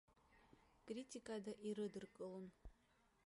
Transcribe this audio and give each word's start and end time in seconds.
Критикада 0.87 1.53
ирыдыркылон. 1.67 2.45